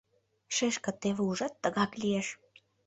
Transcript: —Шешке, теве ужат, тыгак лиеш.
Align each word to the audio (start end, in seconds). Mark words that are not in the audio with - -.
—Шешке, 0.55 0.91
теве 1.01 1.21
ужат, 1.29 1.53
тыгак 1.61 1.91
лиеш. 2.01 2.27